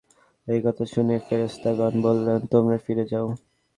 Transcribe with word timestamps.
এ 0.47 0.55
কথা 0.65 0.83
শুনে 0.93 1.15
ফেরেশতাগণ 1.27 1.93
বললেনঃ 2.03 2.45
তোমরা 2.53 2.77
ফিরে 2.85 3.05
যাও। 3.11 3.27